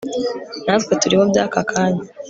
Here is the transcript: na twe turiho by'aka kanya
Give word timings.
na 0.65 0.75
twe 0.81 0.93
turiho 1.01 1.23
by'aka 1.31 1.59
kanya 1.71 2.03